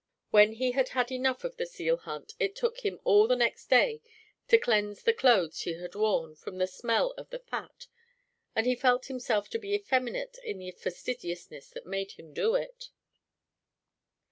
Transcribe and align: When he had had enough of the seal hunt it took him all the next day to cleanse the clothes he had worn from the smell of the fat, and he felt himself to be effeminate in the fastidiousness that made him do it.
When 0.31 0.53
he 0.53 0.71
had 0.71 0.89
had 0.97 1.11
enough 1.11 1.43
of 1.43 1.57
the 1.57 1.65
seal 1.67 1.95
hunt 1.95 2.33
it 2.39 2.55
took 2.55 2.79
him 2.79 2.99
all 3.03 3.27
the 3.27 3.35
next 3.35 3.67
day 3.67 4.01
to 4.47 4.57
cleanse 4.57 5.03
the 5.03 5.13
clothes 5.13 5.59
he 5.61 5.73
had 5.75 5.93
worn 5.93 6.35
from 6.35 6.57
the 6.57 6.65
smell 6.65 7.11
of 7.19 7.29
the 7.29 7.37
fat, 7.37 7.85
and 8.55 8.65
he 8.65 8.73
felt 8.73 9.05
himself 9.05 9.47
to 9.51 9.59
be 9.59 9.75
effeminate 9.75 10.39
in 10.43 10.57
the 10.57 10.71
fastidiousness 10.71 11.69
that 11.69 11.85
made 11.85 12.13
him 12.13 12.33
do 12.33 12.55
it. 12.55 12.89